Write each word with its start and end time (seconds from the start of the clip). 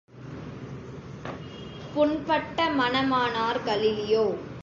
புண்பட்ட 1.93 2.69
மனமானார் 2.69 3.63
கலீலியோ! 3.65 4.25